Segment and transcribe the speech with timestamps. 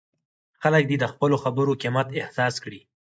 [0.61, 2.81] خلک دې د خپلو خبرو قیمت احساس کړي.